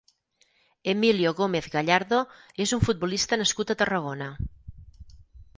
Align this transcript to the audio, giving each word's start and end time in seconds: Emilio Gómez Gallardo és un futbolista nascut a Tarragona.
Emilio 0.93 1.33
Gómez 1.41 1.67
Gallardo 1.75 2.21
és 2.67 2.75
un 2.79 2.83
futbolista 2.89 3.41
nascut 3.43 3.75
a 3.75 3.79
Tarragona. 3.83 4.31